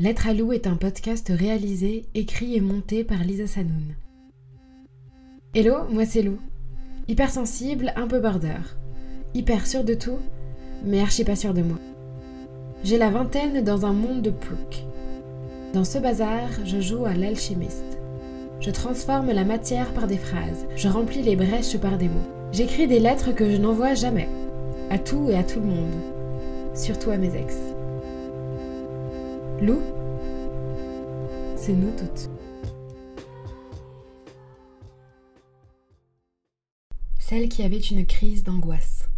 [0.00, 3.96] Lettre à Lou est un podcast réalisé, écrit et monté par Lisa Sanoun.
[5.54, 6.38] Hello, moi c'est Lou.
[7.06, 8.62] Hypersensible, un peu border.
[9.34, 10.16] Hyper sûr de tout,
[10.86, 11.76] mais archi pas sûr de moi.
[12.82, 14.86] J'ai la vingtaine dans un monde de plouc.
[15.74, 17.98] Dans ce bazar, je joue à l'alchimiste.
[18.60, 22.26] Je transforme la matière par des phrases, je remplis les brèches par des mots.
[22.52, 24.30] J'écris des lettres que je n'envoie jamais,
[24.88, 25.92] à tout et à tout le monde,
[26.74, 27.69] surtout à mes ex.
[29.62, 29.78] Lou,
[31.54, 32.30] c'est nous toutes.
[37.18, 39.10] Celle qui avait une crise d'angoisse.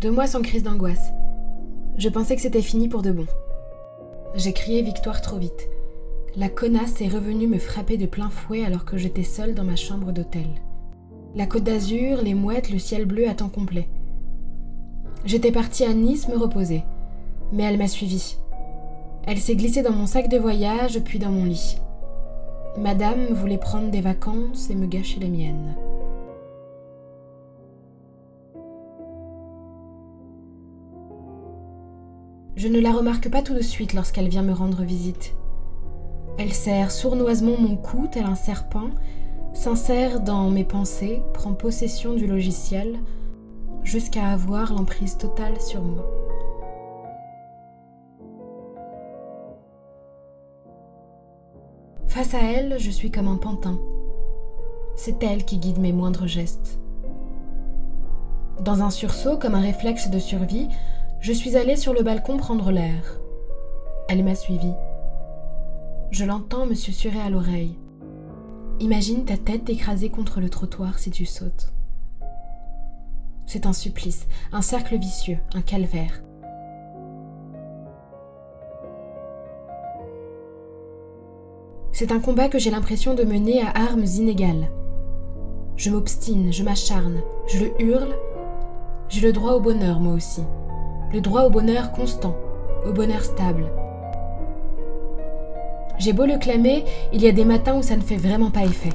[0.00, 1.10] Deux mois sans crise d'angoisse.
[1.98, 3.26] Je pensais que c'était fini pour de bon.
[4.36, 5.68] J'ai crié victoire trop vite.
[6.36, 9.74] La connasse est revenue me frapper de plein fouet alors que j'étais seule dans ma
[9.74, 10.46] chambre d'hôtel.
[11.34, 13.88] La côte d'Azur, les mouettes, le ciel bleu à temps complet.
[15.24, 16.82] J'étais partie à Nice me reposer,
[17.52, 18.36] mais elle m'a suivie.
[19.24, 21.76] Elle s'est glissée dans mon sac de voyage puis dans mon lit.
[22.76, 25.76] Madame voulait prendre des vacances et me gâcher les miennes.
[32.56, 35.34] Je ne la remarque pas tout de suite lorsqu'elle vient me rendre visite.
[36.38, 38.90] Elle serre sournoisement mon cou tel un serpent,
[39.54, 42.98] s'insère dans mes pensées, prend possession du logiciel,
[43.82, 46.06] jusqu'à avoir l'emprise totale sur moi.
[52.06, 53.80] Face à elle, je suis comme un pantin.
[54.96, 56.78] C'est elle qui guide mes moindres gestes.
[58.60, 60.68] Dans un sursaut, comme un réflexe de survie,
[61.20, 63.18] je suis allée sur le balcon prendre l'air.
[64.08, 64.74] Elle m'a suivie.
[66.10, 67.78] Je l'entends me susurrer à l'oreille.
[68.80, 71.72] Imagine ta tête écrasée contre le trottoir si tu sautes.
[73.52, 76.22] C'est un supplice, un cercle vicieux, un calvaire.
[81.92, 84.70] C'est un combat que j'ai l'impression de mener à armes inégales.
[85.76, 88.16] Je m'obstine, je m'acharne, je le hurle.
[89.10, 90.40] J'ai le droit au bonheur, moi aussi.
[91.12, 92.34] Le droit au bonheur constant,
[92.88, 93.70] au bonheur stable.
[95.98, 98.64] J'ai beau le clamer, il y a des matins où ça ne fait vraiment pas
[98.64, 98.94] effet.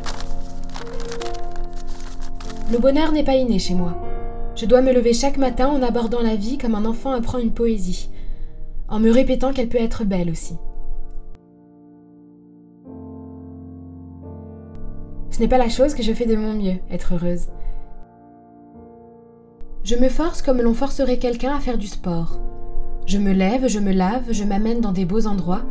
[2.72, 4.07] Le bonheur n'est pas inné chez moi.
[4.58, 7.54] Je dois me lever chaque matin en abordant la vie comme un enfant apprend une
[7.54, 8.10] poésie,
[8.88, 10.58] en me répétant qu'elle peut être belle aussi.
[15.30, 17.50] Ce n'est pas la chose que je fais de mon mieux, être heureuse.
[19.84, 22.40] Je me force comme l'on forcerait quelqu'un à faire du sport.
[23.06, 25.62] Je me lève, je me lave, je m'amène dans des beaux endroits,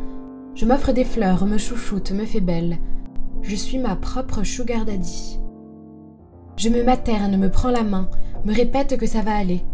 [0.55, 2.79] je m'offre des fleurs, me chouchoute, me fais belle.
[3.43, 5.41] Je suis ma propre sugar daddy.
[6.57, 8.09] Je me materne, me prends la main,
[8.47, 9.65] me répète que ça va aller.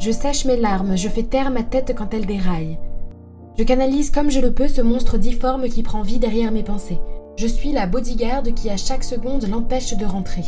[0.00, 2.76] Je sèche mes larmes, je fais taire ma tête quand elle déraille.
[3.56, 6.98] Je canalise comme je le peux ce monstre difforme qui prend vie derrière mes pensées.
[7.36, 10.42] Je suis la bodyguard qui à chaque seconde l'empêche de rentrer.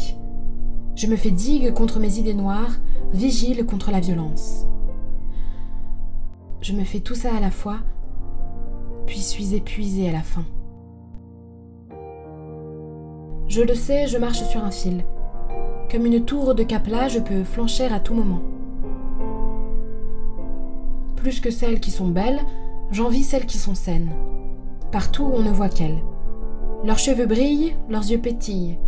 [0.96, 2.80] Je me fais digue contre mes idées noires,
[3.12, 4.66] vigile contre la violence.
[6.62, 7.78] Je me fais tout ça à la fois,
[9.06, 10.44] puis suis épuisée à la fin.
[13.46, 15.04] Je le sais, je marche sur un fil.
[15.92, 18.40] Comme une tour de Capla, je peux flancher à tout moment.
[21.16, 22.40] Plus que celles qui sont belles,
[22.90, 24.10] j'envie celles qui sont saines.
[24.90, 26.02] Partout on ne voit qu'elles.
[26.82, 28.78] Leurs cheveux brillent, leurs yeux pétillent.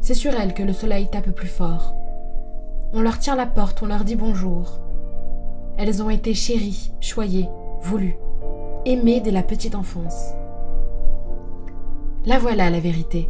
[0.00, 1.94] C'est sur elles que le soleil tape plus fort.
[2.92, 4.80] On leur tient la porte, on leur dit bonjour.
[5.76, 7.48] Elles ont été chéries, choyées,
[7.82, 8.18] voulues,
[8.84, 10.32] aimées dès la petite enfance.
[12.26, 13.28] La voilà la vérité.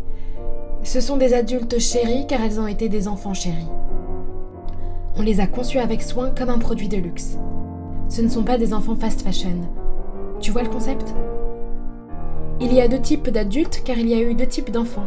[0.83, 3.69] Ce sont des adultes chéris car elles ont été des enfants chéris.
[5.16, 7.37] On les a conçus avec soin comme un produit de luxe.
[8.09, 9.61] Ce ne sont pas des enfants fast fashion.
[10.41, 11.15] Tu vois le concept?
[12.61, 15.06] Il y a deux types d'adultes car il y a eu deux types d'enfants.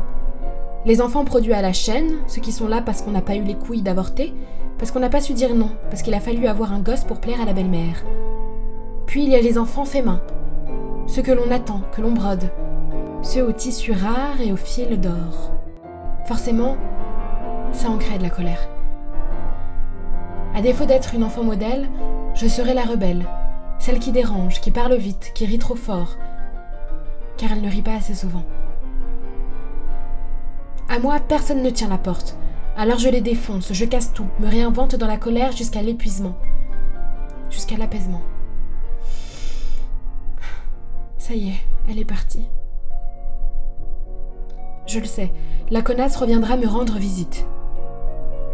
[0.86, 3.44] Les enfants produits à la chaîne, ceux qui sont là parce qu'on n'a pas eu
[3.44, 4.34] les couilles d'avorter,
[4.78, 7.20] parce qu'on n'a pas su dire non, parce qu'il a fallu avoir un gosse pour
[7.20, 8.04] plaire à la belle-mère.
[9.06, 10.22] Puis il y a les enfants faits main,
[11.08, 12.50] ceux que l'on attend, que l'on brode,
[13.22, 15.51] ceux au tissu rare et au fil d'or.
[16.32, 16.78] Forcément,
[17.74, 18.70] ça en crée de la colère.
[20.56, 21.90] À défaut d'être une enfant modèle,
[22.36, 23.26] je serai la rebelle,
[23.80, 26.16] celle qui dérange, qui parle vite, qui rit trop fort,
[27.36, 28.46] car elle ne rit pas assez souvent.
[30.88, 32.38] À moi, personne ne tient la porte,
[32.78, 36.38] alors je les défonce, je casse tout, me réinvente dans la colère jusqu'à l'épuisement,
[37.50, 38.22] jusqu'à l'apaisement.
[41.18, 42.48] Ça y est, elle est partie.
[44.88, 45.34] Je le sais,
[45.72, 47.46] la connasse reviendra me rendre visite.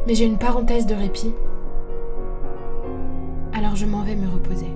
[0.05, 1.33] Mais j'ai une parenthèse de répit.
[3.53, 4.71] Alors je m'en vais me reposer.